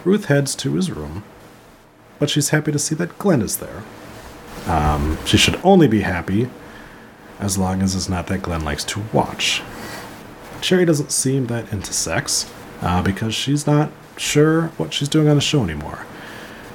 Ruth 0.03 0.25
heads 0.25 0.53
to 0.55 0.73
his 0.73 0.91
room, 0.91 1.23
but 2.19 2.29
she's 2.29 2.49
happy 2.49 2.73
to 2.73 2.79
see 2.79 2.95
that 2.95 3.17
Glenn 3.17 3.41
is 3.41 3.57
there. 3.57 3.83
Um, 4.65 5.17
she 5.25 5.37
should 5.37 5.59
only 5.63 5.87
be 5.87 6.01
happy 6.01 6.49
as 7.39 7.57
long 7.57 7.81
as 7.81 7.95
it's 7.95 8.09
not 8.09 8.27
that 8.27 8.41
Glenn 8.41 8.65
likes 8.65 8.83
to 8.83 9.01
watch. 9.13 9.61
Cherry 10.61 10.85
doesn't 10.85 11.11
seem 11.11 11.47
that 11.47 11.71
into 11.71 11.93
sex 11.93 12.51
uh, 12.81 13.01
because 13.01 13.33
she's 13.33 13.67
not 13.67 13.91
sure 14.17 14.67
what 14.77 14.93
she's 14.93 15.09
doing 15.09 15.27
on 15.27 15.35
the 15.35 15.41
show 15.41 15.63
anymore. 15.63 16.05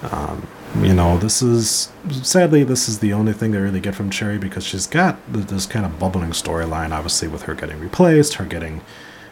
Um, 0.02 0.46
you 0.80 0.94
know, 0.94 1.18
this 1.18 1.42
is 1.42 1.92
sadly 2.22 2.64
this 2.64 2.88
is 2.88 3.00
the 3.00 3.12
only 3.12 3.32
thing 3.32 3.50
they 3.50 3.58
really 3.58 3.80
get 3.80 3.94
from 3.94 4.10
Cherry 4.10 4.38
because 4.38 4.64
she's 4.64 4.86
got 4.86 5.18
this 5.30 5.66
kind 5.66 5.84
of 5.84 5.98
bubbling 5.98 6.30
storyline, 6.30 6.92
obviously 6.92 7.28
with 7.28 7.42
her 7.42 7.54
getting 7.54 7.78
replaced, 7.78 8.34
her 8.34 8.44
getting 8.44 8.80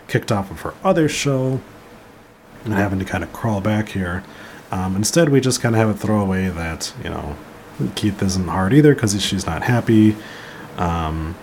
kicked 0.06 0.30
off 0.30 0.50
of 0.50 0.60
her 0.60 0.74
other 0.84 1.08
show, 1.08 1.60
and 2.64 2.74
having 2.74 2.98
to 2.98 3.04
kind 3.04 3.24
of 3.24 3.32
crawl 3.32 3.60
back 3.60 3.90
here. 3.90 4.22
Um, 4.70 4.94
instead, 4.94 5.30
we 5.30 5.40
just 5.40 5.60
kind 5.60 5.74
of 5.74 5.80
have 5.80 5.88
a 5.88 5.94
throwaway 5.94 6.48
that 6.48 6.92
you 7.02 7.10
know 7.10 7.36
Keith 7.94 8.22
isn't 8.22 8.48
hard 8.48 8.72
either 8.72 8.94
because 8.94 9.20
she's 9.22 9.46
not 9.46 9.62
happy. 9.62 10.16
Um, 10.76 11.36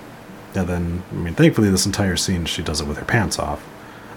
and 0.55 0.67
then, 0.67 1.03
I 1.11 1.15
mean, 1.15 1.33
thankfully, 1.33 1.69
this 1.69 1.85
entire 1.85 2.17
scene 2.17 2.45
she 2.45 2.63
does 2.63 2.81
it 2.81 2.87
with 2.87 2.97
her 2.97 3.05
pants 3.05 3.39
off. 3.39 3.65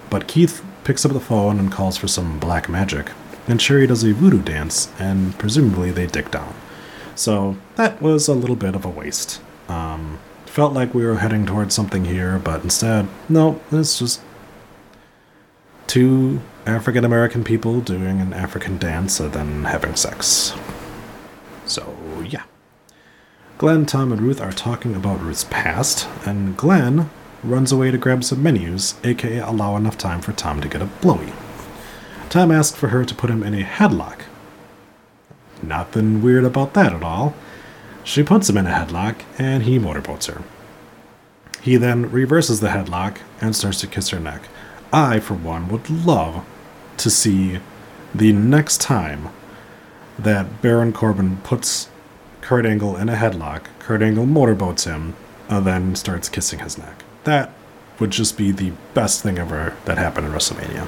But 0.09 0.27
Keith 0.27 0.63
picks 0.83 1.05
up 1.05 1.13
the 1.13 1.19
phone 1.19 1.59
and 1.59 1.71
calls 1.71 1.97
for 1.97 2.07
some 2.07 2.39
black 2.39 2.67
magic 2.67 3.11
and 3.47 3.59
Cherry 3.59 3.87
does 3.87 4.03
a 4.03 4.13
voodoo 4.13 4.41
dance, 4.41 4.89
and 4.99 5.37
presumably 5.37 5.91
they 5.91 6.07
dick 6.07 6.31
down. 6.31 6.53
So 7.15 7.57
that 7.75 8.01
was 8.01 8.27
a 8.27 8.33
little 8.33 8.55
bit 8.55 8.75
of 8.75 8.85
a 8.85 8.89
waste. 8.89 9.41
Um, 9.67 10.19
felt 10.45 10.73
like 10.73 10.93
we 10.93 11.05
were 11.05 11.17
heading 11.17 11.45
towards 11.45 11.73
something 11.73 12.05
here, 12.05 12.39
but 12.39 12.63
instead, 12.63 13.07
no, 13.29 13.61
it's 13.71 13.99
just 13.99 14.21
two 15.87 16.41
African 16.65 17.03
American 17.03 17.43
people 17.43 17.81
doing 17.81 18.21
an 18.21 18.33
African 18.33 18.77
dance 18.77 19.19
and 19.19 19.33
then 19.33 19.63
having 19.65 19.95
sex. 19.95 20.53
So. 21.65 22.00
Glenn, 23.61 23.85
Tom, 23.85 24.11
and 24.11 24.23
Ruth 24.23 24.41
are 24.41 24.51
talking 24.51 24.95
about 24.95 25.21
Ruth's 25.21 25.43
past, 25.43 26.07
and 26.25 26.57
Glenn 26.57 27.11
runs 27.43 27.71
away 27.71 27.91
to 27.91 27.97
grab 27.99 28.23
some 28.23 28.41
menus, 28.41 28.95
aka 29.03 29.37
allow 29.37 29.75
enough 29.75 29.99
time 29.99 30.19
for 30.19 30.31
Tom 30.31 30.61
to 30.61 30.67
get 30.67 30.81
a 30.81 30.87
blowy. 30.87 31.31
Tom 32.31 32.51
asks 32.51 32.75
for 32.75 32.87
her 32.87 33.05
to 33.05 33.13
put 33.13 33.29
him 33.29 33.43
in 33.43 33.53
a 33.53 33.63
headlock. 33.63 34.21
Nothing 35.61 36.23
weird 36.23 36.43
about 36.43 36.73
that 36.73 36.91
at 36.91 37.03
all. 37.03 37.35
She 38.03 38.23
puts 38.23 38.49
him 38.49 38.57
in 38.57 38.65
a 38.65 38.71
headlock, 38.71 39.21
and 39.37 39.61
he 39.61 39.77
motorboats 39.77 40.25
her. 40.25 40.41
He 41.61 41.77
then 41.77 42.09
reverses 42.09 42.61
the 42.61 42.69
headlock 42.69 43.17
and 43.39 43.55
starts 43.55 43.79
to 43.81 43.87
kiss 43.87 44.09
her 44.09 44.19
neck. 44.19 44.41
I, 44.91 45.19
for 45.19 45.35
one, 45.35 45.67
would 45.67 45.87
love 45.87 46.43
to 46.97 47.11
see 47.11 47.59
the 48.15 48.33
next 48.33 48.81
time 48.81 49.29
that 50.17 50.63
Baron 50.63 50.93
Corbin 50.93 51.37
puts 51.43 51.90
Kurt 52.41 52.65
Angle 52.65 52.97
in 52.97 53.07
a 53.07 53.15
headlock, 53.15 53.65
Kurt 53.79 54.01
Angle 54.01 54.25
motorboats 54.25 54.83
him, 54.83 55.15
and 55.47 55.65
then 55.65 55.95
starts 55.95 56.29
kissing 56.29 56.59
his 56.59 56.77
neck. 56.77 57.03
That 57.23 57.53
would 57.99 58.11
just 58.11 58.37
be 58.37 58.51
the 58.51 58.71
best 58.93 59.21
thing 59.21 59.37
ever 59.37 59.75
that 59.85 59.97
happened 59.97 60.27
in 60.27 60.33
WrestleMania. 60.33 60.87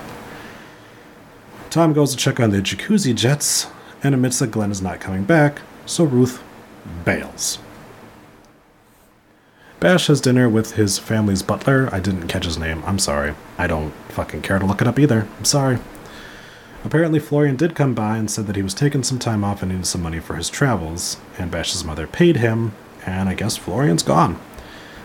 Tom 1.70 1.94
goes 1.94 2.12
to 2.12 2.18
check 2.18 2.40
on 2.40 2.50
the 2.50 2.58
jacuzzi 2.58 3.16
jets 3.16 3.68
and 4.04 4.14
admits 4.14 4.40
that 4.40 4.52
Glenn 4.52 4.72
is 4.72 4.82
not 4.82 5.00
coming 5.00 5.24
back, 5.24 5.62
so 5.86 6.04
Ruth 6.04 6.44
bails. 7.06 7.60
Bash 9.80 10.08
has 10.08 10.22
dinner 10.22 10.48
with 10.48 10.74
his 10.76 10.98
family's 10.98 11.44
butler. 11.44 11.90
I 11.92 12.00
didn't 12.00 12.30
catch 12.30 12.46
his 12.46 12.58
name. 12.58 12.84
I'm 12.86 13.00
sorry. 13.00 13.36
I 13.58 13.68
don't 13.68 13.92
fucking 14.10 14.42
care 14.42 14.58
to 14.58 14.66
look 14.66 14.82
it 14.82 14.88
up 14.88 14.98
either. 14.98 15.28
I'm 15.38 15.46
sorry. 15.46 15.78
Apparently, 16.86 17.20
Florian 17.20 17.56
did 17.56 17.76
come 17.76 17.94
by 17.94 18.18
and 18.18 18.30
said 18.30 18.46
that 18.48 18.58
he 18.58 18.62
was 18.62 18.74
taking 18.74 19.04
some 19.04 19.18
time 19.18 19.44
off 19.44 19.62
and 19.62 19.72
needed 19.72 19.86
some 19.86 20.02
money 20.02 20.20
for 20.20 20.36
his 20.36 20.50
travels, 20.50 21.18
and 21.38 21.50
Bash's 21.50 21.84
mother 21.86 22.08
paid 22.08 22.38
him, 22.38 22.74
and 23.06 23.30
I 23.30 23.36
guess 23.36 23.56
Florian's 23.56 24.04
gone. 24.04 24.40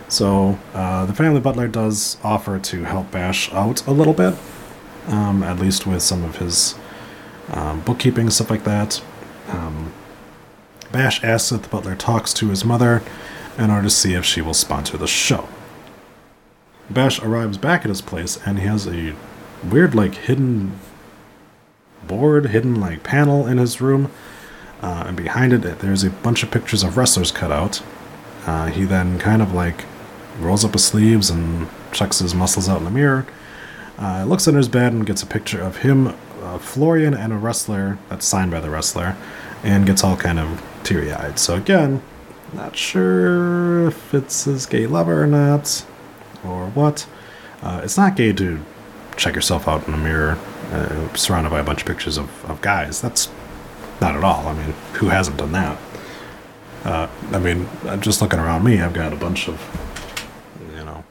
So, 0.09 0.59
uh, 0.73 1.05
the 1.05 1.13
family 1.13 1.39
butler 1.39 1.67
does 1.67 2.17
offer 2.23 2.59
to 2.59 2.83
help 2.83 3.11
Bash 3.11 3.51
out 3.53 3.85
a 3.87 3.91
little 3.91 4.13
bit, 4.13 4.35
um, 5.07 5.41
at 5.43 5.59
least 5.59 5.87
with 5.87 6.01
some 6.01 6.23
of 6.23 6.37
his 6.37 6.75
um, 7.51 7.81
bookkeeping, 7.81 8.29
stuff 8.29 8.49
like 8.49 8.65
that. 8.65 9.01
Um, 9.47 9.93
Bash 10.91 11.23
asks 11.23 11.49
that 11.49 11.63
the 11.63 11.69
butler 11.69 11.95
talks 11.95 12.33
to 12.35 12.49
his 12.49 12.65
mother 12.65 13.03
in 13.57 13.69
order 13.69 13.83
to 13.83 13.89
see 13.89 14.15
if 14.15 14.25
she 14.25 14.41
will 14.41 14.53
sponsor 14.53 14.97
the 14.97 15.07
show. 15.07 15.47
Bash 16.89 17.21
arrives 17.21 17.57
back 17.57 17.81
at 17.81 17.89
his 17.89 18.01
place 18.01 18.39
and 18.45 18.59
he 18.59 18.65
has 18.65 18.87
a 18.87 19.13
weird, 19.63 19.93
like, 19.93 20.15
hidden 20.15 20.79
board, 22.09 22.47
hidden, 22.47 22.81
like, 22.81 23.03
panel 23.03 23.47
in 23.47 23.57
his 23.57 23.79
room. 23.79 24.11
Uh, 24.81 25.05
and 25.07 25.15
behind 25.15 25.53
it, 25.53 25.79
there's 25.79 26.03
a 26.03 26.09
bunch 26.09 26.43
of 26.43 26.51
pictures 26.51 26.83
of 26.83 26.97
wrestlers 26.97 27.31
cut 27.31 27.51
out. 27.51 27.81
Uh, 28.45 28.65
he 28.67 28.83
then 28.83 29.17
kind 29.17 29.41
of, 29.41 29.53
like, 29.53 29.85
rolls 30.39 30.65
up 30.65 30.73
his 30.73 30.83
sleeves 30.83 31.29
and 31.29 31.69
checks 31.93 32.19
his 32.19 32.35
muscles 32.35 32.67
out 32.67 32.79
in 32.79 32.83
the 32.83 32.91
mirror. 32.91 33.25
Uh, 33.97 34.25
looks 34.25 34.47
under 34.47 34.57
his 34.57 34.67
bed 34.67 34.91
and 34.91 35.05
gets 35.05 35.23
a 35.23 35.25
picture 35.25 35.61
of 35.61 35.77
him, 35.77 36.13
Florian, 36.59 37.13
and 37.13 37.31
a 37.31 37.37
wrestler 37.37 37.97
that's 38.09 38.25
signed 38.25 38.51
by 38.51 38.59
the 38.59 38.69
wrestler, 38.69 39.15
and 39.63 39.85
gets 39.85 40.03
all 40.03 40.17
kind 40.17 40.39
of 40.39 40.61
teary 40.83 41.11
eyed. 41.11 41.37
So, 41.37 41.55
again, 41.55 42.01
not 42.53 42.75
sure 42.75 43.87
if 43.87 44.13
it's 44.13 44.45
his 44.45 44.65
gay 44.65 44.87
lover 44.87 45.23
or 45.23 45.27
not, 45.27 45.85
or 46.43 46.67
what. 46.69 47.05
Uh, 47.61 47.81
it's 47.83 47.97
not 47.97 48.15
gay 48.15 48.33
to 48.33 48.59
check 49.17 49.35
yourself 49.35 49.67
out 49.67 49.87
in 49.87 49.93
a 49.93 49.97
mirror 49.97 50.39
uh, 50.71 51.13
surrounded 51.15 51.49
by 51.49 51.59
a 51.59 51.63
bunch 51.63 51.81
of 51.81 51.87
pictures 51.87 52.17
of, 52.17 52.49
of 52.49 52.61
guys. 52.61 53.01
That's 53.01 53.29
not 54.01 54.15
at 54.15 54.23
all. 54.23 54.47
I 54.47 54.53
mean, 54.53 54.73
who 54.93 55.09
hasn't 55.09 55.37
done 55.37 55.51
that? 55.51 55.77
Uh, 56.83 57.07
I 57.31 57.39
mean, 57.39 57.67
just 57.99 58.21
looking 58.21 58.39
around 58.39 58.63
me, 58.63 58.81
I've 58.81 58.93
got 58.93 59.11
a 59.11 59.17
bunch 59.17 59.49
of, 59.49 59.59
you 60.75 60.85
know, 60.85 61.03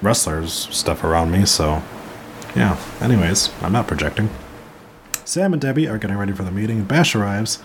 wrestlers 0.00 0.52
stuff 0.70 1.04
around 1.04 1.30
me, 1.30 1.44
so 1.44 1.82
yeah. 2.56 2.78
Anyways, 3.00 3.50
I'm 3.60 3.72
not 3.72 3.86
projecting. 3.86 4.30
Sam 5.24 5.52
and 5.52 5.60
Debbie 5.60 5.88
are 5.88 5.98
getting 5.98 6.16
ready 6.16 6.32
for 6.32 6.42
the 6.42 6.50
meeting, 6.50 6.84
Bash 6.84 7.14
arrives 7.14 7.62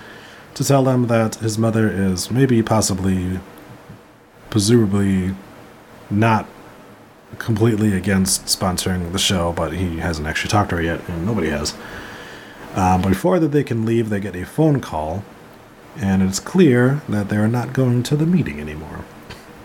to 0.56 0.64
tell 0.64 0.84
them 0.84 1.08
that 1.08 1.36
his 1.36 1.58
mother 1.58 1.90
is 1.90 2.32
maybe, 2.32 2.62
possibly, 2.62 3.40
presumably 4.50 5.36
not 6.10 6.48
completely 7.38 7.96
against 7.96 8.46
sponsoring 8.46 9.12
the 9.12 9.20
show, 9.20 9.54
but 9.54 9.74
he 9.74 9.98
hasn't 10.00 10.28
actually 10.28 10.50
talked 10.50 10.72
to 10.72 10.78
her 10.78 10.82
yet, 10.82 11.08
and 11.08 11.26
nobody 11.26 11.50
has. 11.50 11.76
Um, 12.76 13.02
before 13.02 13.40
that 13.40 13.50
they 13.50 13.64
can 13.64 13.86
leave, 13.86 14.10
they 14.10 14.20
get 14.20 14.36
a 14.36 14.46
phone 14.46 14.82
call, 14.82 15.24
and 15.98 16.22
it's 16.22 16.40
clear 16.40 17.02
that 17.10 17.30
they 17.30 17.38
are 17.38 17.48
not 17.48 17.74
going 17.74 18.04
to 18.04 18.16
the 18.16 18.26
meeting 18.26 18.60
anymore. 18.60 19.06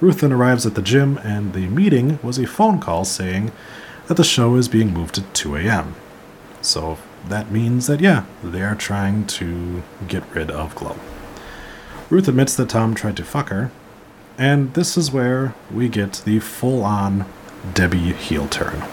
Ruth 0.00 0.20
then 0.20 0.32
arrives 0.32 0.66
at 0.66 0.74
the 0.74 0.82
gym, 0.82 1.18
and 1.18 1.52
the 1.52 1.66
meeting 1.66 2.18
was 2.22 2.38
a 2.38 2.46
phone 2.46 2.80
call 2.80 3.04
saying 3.04 3.52
that 4.06 4.14
the 4.14 4.24
show 4.24 4.56
is 4.56 4.68
being 4.68 4.92
moved 4.92 5.14
to 5.14 5.22
2 5.22 5.56
a.m. 5.56 5.94
So 6.60 6.98
that 7.28 7.50
means 7.50 7.86
that, 7.86 8.00
yeah, 8.00 8.24
they 8.42 8.62
are 8.62 8.74
trying 8.74 9.26
to 9.26 9.82
get 10.08 10.22
rid 10.34 10.50
of 10.50 10.74
Glow. 10.74 10.96
Ruth 12.10 12.28
admits 12.28 12.54
that 12.56 12.68
Tom 12.68 12.94
tried 12.94 13.16
to 13.16 13.24
fuck 13.24 13.48
her, 13.48 13.70
and 14.36 14.74
this 14.74 14.96
is 14.96 15.12
where 15.12 15.54
we 15.72 15.88
get 15.88 16.22
the 16.24 16.40
full 16.40 16.84
on 16.84 17.24
Debbie 17.72 18.12
heel 18.12 18.48
turn. 18.48 18.84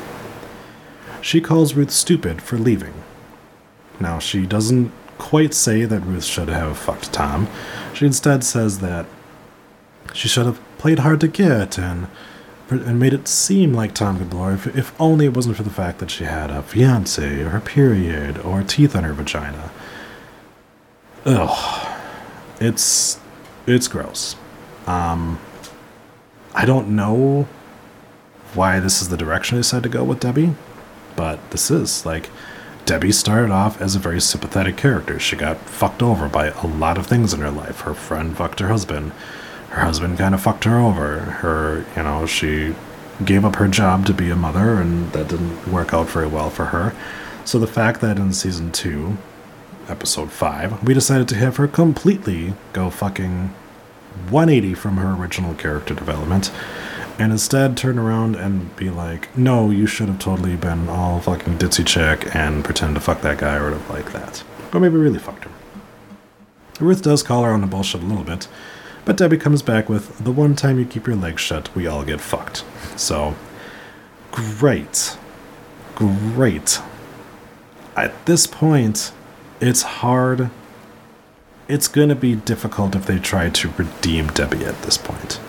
She 1.22 1.42
calls 1.42 1.74
Ruth 1.74 1.92
stupid 1.92 2.42
for 2.42 2.58
leaving. 2.58 2.94
Now, 4.00 4.20
she 4.20 4.46
doesn't 4.46 4.92
quite 5.18 5.54
say 5.54 5.86
that 5.86 6.00
Ruth 6.00 6.24
should 6.24 6.50
have 6.50 6.78
fucked 6.78 7.14
Tom. 7.14 7.48
She 7.94 8.06
instead 8.06 8.44
says 8.44 8.80
that 8.80 9.06
she 10.14 10.28
should 10.28 10.46
have 10.46 10.60
played 10.78 11.00
hard 11.00 11.20
to 11.22 11.28
get 11.28 11.78
and 11.78 12.08
and 12.72 12.98
made 12.98 13.14
it 13.14 13.28
seem 13.28 13.74
like 13.74 13.94
Tom 13.94 14.18
could 14.18 14.30
blow 14.30 14.46
her 14.46 14.54
if, 14.54 14.66
if 14.78 15.00
only 15.00 15.26
it 15.26 15.36
wasn't 15.36 15.58
for 15.58 15.64
the 15.64 15.70
fact 15.70 16.00
that 16.00 16.10
she 16.10 16.24
had 16.24 16.50
a 16.50 16.64
fiance 16.64 17.42
or 17.42 17.50
her 17.50 17.60
period 17.60 18.38
or 18.40 18.64
teeth 18.64 18.96
on 18.96 19.04
her 19.04 19.14
vagina. 19.14 19.70
Ugh. 21.26 21.98
It's 22.62 23.20
it's 23.68 23.88
gross. 23.90 24.38
Um 24.88 25.40
I 26.56 26.66
don't 26.66 26.96
know 26.96 27.48
why 28.56 28.80
this 28.80 29.02
is 29.02 29.10
the 29.10 29.18
direction 29.18 29.58
I 29.58 29.62
decided 29.62 29.84
to 29.92 29.98
go 29.98 30.04
with 30.04 30.20
Debbie, 30.20 30.56
but 31.16 31.52
this 31.52 31.72
is 31.72 32.06
like 32.06 32.30
Debbie 32.86 33.12
started 33.12 33.52
off 33.52 33.80
as 33.82 33.96
a 33.96 34.00
very 34.00 34.20
sympathetic 34.20 34.78
character. 34.78 35.20
She 35.20 35.36
got 35.36 35.58
fucked 35.58 36.02
over 36.02 36.28
by 36.28 36.48
a 36.48 36.68
lot 36.68 36.98
of 36.98 37.08
things 37.08 37.34
in 37.34 37.40
her 37.42 37.52
life. 37.52 37.82
Her 37.82 37.94
friend 37.94 38.36
fucked 38.36 38.60
her 38.60 38.68
husband. 38.68 39.12
Her 39.70 39.84
husband 39.84 40.18
kind 40.18 40.34
of 40.36 40.42
fucked 40.42 40.66
her 40.66 40.80
over. 40.80 41.20
Her, 41.20 41.86
you 41.96 42.04
know, 42.04 42.26
she 42.26 42.76
gave 43.24 43.46
up 43.46 43.56
her 43.58 43.68
job 43.68 44.06
to 44.08 44.14
be 44.14 44.30
a 44.30 44.36
mother, 44.36 44.82
and 44.82 45.12
that 45.14 45.30
didn't 45.30 45.72
work 45.72 45.94
out 45.94 46.10
very 46.10 46.28
well 46.28 46.50
for 46.50 46.66
her. 46.66 46.94
So 47.46 47.60
the 47.60 47.68
fact 47.68 48.02
that 48.02 48.18
in 48.18 48.34
season 48.34 48.72
two, 48.72 49.18
episode 49.88 50.32
five, 50.32 50.84
we 50.84 50.94
decided 50.94 51.28
to 51.30 51.36
have 51.36 51.58
her 51.58 51.68
completely 51.68 52.54
go 52.74 52.90
fucking 52.90 53.54
180 54.30 54.74
from 54.74 54.98
her 54.98 55.16
original 55.16 55.54
character 55.54 55.94
development 55.94 56.52
and 57.22 57.32
instead 57.32 57.78
turn 57.78 58.00
around 58.00 58.36
and 58.36 58.76
be 58.76 58.90
like, 58.90 59.38
no, 59.38 59.70
you 59.70 59.86
should 59.86 60.08
have 60.08 60.18
totally 60.18 60.56
been 60.56 60.90
all 60.90 61.20
fucking 61.20 61.60
ditzy 61.60 61.86
chick 61.86 62.36
and 62.36 62.66
pretend 62.66 62.96
to 62.96 63.00
fuck 63.00 63.22
that 63.22 63.38
guy 63.38 63.58
or 63.58 63.66
whatever 63.66 63.94
like 63.94 64.12
that. 64.12 64.44
Or 64.74 64.80
maybe 64.80 64.98
really 64.98 65.20
fucked 65.20 65.44
her. 65.44 65.52
Ruth 66.80 67.04
does 67.04 67.22
call 67.22 67.44
her 67.44 67.52
on 67.52 67.62
the 67.62 67.68
bullshit 67.68 68.02
a 68.02 68.06
little 68.06 68.24
bit, 68.24 68.48
but 69.06 69.18
Debbie 69.18 69.38
comes 69.38 69.62
back 69.62 69.88
with, 69.88 70.18
the 70.18 70.32
one 70.32 70.56
time 70.56 70.80
you 70.80 70.86
keep 70.86 71.06
your 71.06 71.16
legs 71.16 71.42
shut, 71.42 71.74
we 71.76 71.86
all 71.86 72.04
get 72.04 72.20
fucked. 72.20 72.66
So, 72.96 73.36
great. 74.32 75.16
Great. 75.94 76.82
At 77.96 78.26
this 78.26 78.48
point, 78.48 79.12
it's 79.60 79.84
hard. 79.84 80.50
It's 81.68 81.88
going 81.88 82.10
to 82.10 82.16
be 82.16 82.34
difficult 82.34 82.96
if 82.96 83.06
they 83.06 83.20
try 83.20 83.52
to 83.52 83.70
redeem 83.78 84.30
Debbie 84.30 84.66
at 84.66 84.82
this 84.82 84.98
point. 84.98 85.40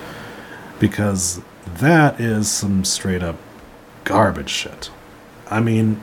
Because 0.79 1.41
that 1.67 2.21
is 2.21 2.51
some 2.51 2.85
straight 2.85 3.23
up 3.23 3.37
garbage 4.05 4.51
shit. 4.51 4.91
I 5.51 5.61
mean, 5.61 6.03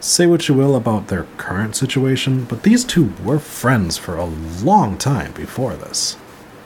say 0.00 0.26
what 0.26 0.48
you 0.48 0.54
will 0.54 0.76
about 0.76 1.08
their 1.08 1.24
current 1.36 1.76
situation, 1.76 2.44
but 2.44 2.62
these 2.62 2.84
two 2.84 3.12
were 3.24 3.38
friends 3.38 3.96
for 3.96 4.16
a 4.16 4.24
long 4.24 4.98
time 4.98 5.32
before 5.32 5.74
this. 5.74 6.16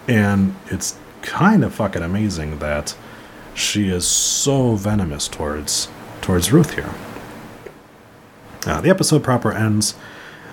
And 0.09 0.57
it's 0.67 0.99
kind 1.23 1.65
of 1.65 1.75
fucking 1.75 2.03
amazing 2.03 2.59
that 2.61 2.97
she 3.55 3.89
is 3.89 4.07
so 4.07 4.75
venomous 4.75 5.29
towards 5.29 5.89
towards 6.21 6.53
Ruth 6.53 6.75
here. 6.75 6.93
Uh, 8.67 8.81
the 8.81 8.91
episode 8.91 9.23
proper 9.23 9.53
ends 9.53 9.95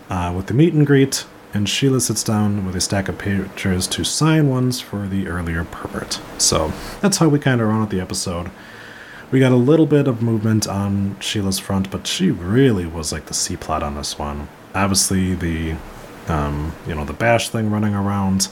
uh, 0.10 0.32
with 0.36 0.48
the 0.48 0.54
meet 0.54 0.74
and 0.74 0.86
greet, 0.86 1.26
and 1.54 1.70
Sheila 1.70 2.02
sits 2.02 2.24
down 2.24 2.66
with 2.66 2.76
a 2.76 2.82
stack 2.82 3.08
of 3.08 3.18
pictures 3.18 3.88
to 3.88 4.04
sign 4.04 4.50
ones 4.50 4.82
for 4.82 5.08
the 5.08 5.28
earlier 5.28 5.64
pervert. 5.64 6.20
So 6.40 6.74
that's 7.02 7.18
how 7.18 7.30
we 7.30 7.40
kind 7.40 7.62
of 7.62 7.68
run 7.68 7.82
out 7.82 7.90
the 7.92 8.02
episode. 8.02 8.50
We 9.32 9.40
got 9.40 9.52
a 9.52 9.58
little 9.58 9.86
bit 9.86 10.08
of 10.08 10.22
movement 10.22 10.68
on 10.68 11.20
Sheila's 11.20 11.60
front, 11.60 11.92
but 11.92 12.08
she 12.08 12.32
really 12.32 12.86
was 12.86 13.12
like 13.12 13.28
the 13.28 13.34
C 13.34 13.56
plot 13.56 13.84
on 13.84 13.96
this 13.96 14.18
one. 14.18 14.48
Obviously, 14.76 15.36
the 15.36 15.76
um, 16.28 16.74
you 16.88 16.96
know 16.96 17.06
the 17.06 17.14
bash 17.14 17.50
thing 17.50 17.70
running 17.70 17.94
around. 17.94 18.48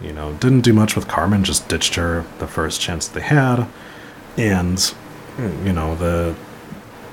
You 0.00 0.12
know, 0.12 0.32
didn't 0.34 0.62
do 0.62 0.72
much 0.72 0.94
with 0.96 1.08
Carmen. 1.08 1.44
Just 1.44 1.68
ditched 1.68 1.96
her 1.96 2.24
the 2.38 2.46
first 2.46 2.80
chance 2.80 3.08
they 3.08 3.20
had, 3.20 3.66
and 4.36 4.94
you 5.64 5.72
know 5.72 5.94
the 5.94 6.34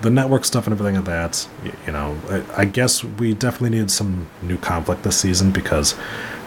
the 0.01 0.09
network 0.09 0.45
stuff 0.45 0.67
and 0.67 0.73
everything 0.73 0.97
of 0.97 1.05
that, 1.05 1.47
you 1.85 1.91
know, 1.91 2.17
I, 2.29 2.61
I, 2.61 2.65
guess 2.65 3.03
we 3.03 3.33
definitely 3.33 3.71
needed 3.71 3.91
some 3.91 4.27
new 4.41 4.57
conflict 4.57 5.03
this 5.03 5.17
season 5.17 5.51
because 5.51 5.95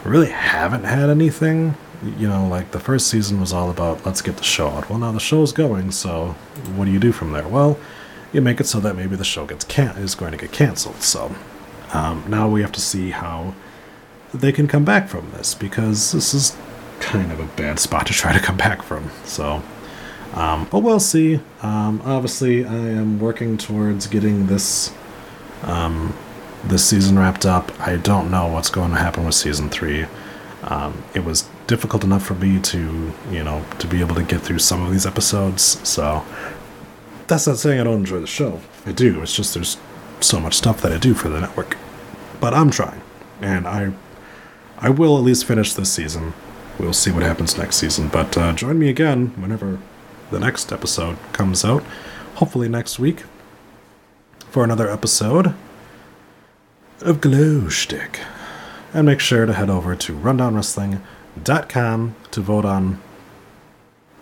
we 0.05 0.11
really 0.11 0.31
haven't 0.31 0.85
had 0.85 1.11
anything. 1.11 1.75
You 2.17 2.29
know, 2.29 2.47
like 2.47 2.71
the 2.71 2.81
first 2.81 3.09
season 3.09 3.41
was 3.41 3.53
all 3.53 3.71
about 3.71 4.07
let's 4.07 4.23
get 4.23 4.37
the 4.37 4.45
show 4.45 4.69
out. 4.69 4.89
Well, 4.89 4.99
now 4.99 5.13
the 5.13 5.21
show's 5.21 5.53
going, 5.53 5.91
so 5.91 6.29
what 6.77 6.85
do 6.85 6.93
you 6.93 7.01
do 7.01 7.11
from 7.11 7.33
there? 7.33 7.49
Well, 7.49 7.79
you 8.33 8.41
make 8.41 8.61
it 8.61 8.67
so 8.67 8.79
that 8.81 8.95
maybe 8.95 9.17
the 9.17 9.25
show 9.25 9.47
gets 9.47 9.65
can- 9.65 9.97
is 9.97 10.15
going 10.15 10.33
to 10.33 10.39
get 10.39 10.53
canceled. 10.53 11.03
So 11.03 11.35
um, 11.93 12.25
now 12.29 12.49
we 12.49 12.61
have 12.61 12.73
to 12.73 12.81
see 12.81 13.11
how 13.11 13.55
they 14.33 14.53
can 14.53 14.69
come 14.69 14.85
back 14.85 15.09
from 15.09 15.31
this 15.33 15.55
because 15.55 16.13
this 16.13 16.35
is 16.35 16.57
kind 17.01 17.33
of 17.33 17.41
a 17.41 17.47
bad 17.57 17.79
spot 17.79 18.07
to 18.07 18.13
try 18.13 18.33
to 18.33 18.41
come 18.41 18.57
back 18.57 18.83
from. 18.83 19.11
So 19.25 19.63
um, 20.35 20.67
but 20.71 20.81
we'll 20.81 21.01
see. 21.01 21.41
Um, 21.63 22.01
obviously, 22.05 22.65
I 22.65 22.75
am 22.75 23.19
working 23.19 23.57
towards 23.57 24.07
getting 24.07 24.47
this 24.47 24.93
Um, 25.63 26.15
this 26.65 26.85
season 26.85 27.19
wrapped 27.19 27.45
up. 27.47 27.73
I 27.81 27.97
don't 27.97 28.31
know 28.31 28.47
what's 28.47 28.71
going 28.71 28.91
to 28.91 28.97
happen 28.97 29.25
with 29.25 29.35
season 29.35 29.69
three. 29.71 30.07
Um, 30.63 31.03
it 31.15 31.25
was 31.25 31.49
difficult 31.67 32.05
enough 32.05 32.25
for 32.25 32.35
me 32.35 32.61
to, 32.61 33.13
you 33.31 33.43
know, 33.43 33.65
to 33.79 33.87
be 33.87 34.01
able 34.01 34.15
to 34.17 34.23
get 34.23 34.41
through 34.43 34.61
some 34.61 34.85
of 34.85 34.93
these 34.93 35.07
episodes. 35.07 35.81
So 35.89 36.25
that's 37.27 37.47
not 37.47 37.59
saying 37.59 37.81
I 37.81 37.85
don't 37.85 38.01
enjoy 38.01 38.21
the 38.21 38.27
show. 38.27 38.61
I 38.87 38.93
do. 38.93 39.23
It's 39.23 39.35
just 39.35 39.55
there's 39.55 39.77
so 40.21 40.41
much 40.41 40.55
stuff 40.55 40.81
that 40.83 40.93
I 40.93 40.99
do 40.99 41.15
for 41.15 41.29
the 41.29 41.41
network. 41.41 41.77
But 42.41 42.55
I'm 42.55 42.71
trying, 42.71 43.01
and 43.41 43.67
I, 43.67 43.93
I 44.79 44.91
will 44.91 45.17
at 45.19 45.25
least 45.25 45.45
finish 45.45 45.75
this 45.75 45.93
season. 45.93 46.35
We'll 46.79 46.93
see 46.93 47.11
what 47.11 47.25
happens 47.25 47.59
next 47.59 47.77
season. 47.77 48.09
But 48.09 48.37
uh, 48.37 48.53
join 48.53 48.79
me 48.79 48.89
again 48.89 49.33
whenever 49.41 49.79
the 50.31 50.39
next 50.39 50.73
episode 50.73 51.17
comes 51.33 51.65
out. 51.65 51.83
Hopefully 52.37 52.69
next 52.69 52.99
week 52.99 53.25
for 54.51 54.65
another 54.65 54.91
episode 54.91 55.55
of 57.01 57.21
Glow 57.21 57.69
Schtick. 57.69 58.19
And 58.93 59.07
make 59.07 59.21
sure 59.21 59.47
to 59.47 59.53
head 59.53 59.71
over 59.71 59.95
to 59.95 60.17
rundownwrestling.com 60.17 62.17
to 62.31 62.41
vote 62.41 62.65
on 62.65 63.01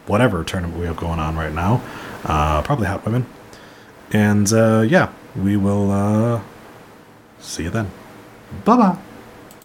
whatever 0.06 0.44
tournament 0.44 0.78
we 0.78 0.86
have 0.86 0.96
going 0.96 1.20
on 1.20 1.36
right 1.36 1.52
now. 1.52 1.82
Uh, 2.24 2.62
probably 2.62 2.86
Hot 2.86 3.04
Women. 3.04 3.26
And 4.12 4.52
uh, 4.52 4.84
yeah, 4.86 5.12
we 5.36 5.56
will 5.56 5.90
uh, 5.90 6.40
see 7.38 7.64
you 7.64 7.70
then. 7.70 7.90
Bye 8.64 8.76
bye. 8.76 8.98